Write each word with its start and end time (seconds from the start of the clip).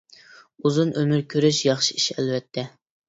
ئۇزۇن 0.69 0.93
ئۆمۈر 1.01 1.21
كۆرۈش 1.33 1.59
ياخشى 1.67 1.99
ئىش 2.01 2.09
ئەلۋەتتە. 2.17 2.65